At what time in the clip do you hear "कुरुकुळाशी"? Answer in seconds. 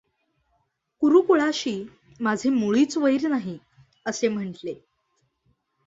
1.01-1.83